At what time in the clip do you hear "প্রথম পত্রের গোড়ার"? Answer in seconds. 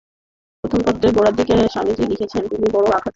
0.63-1.35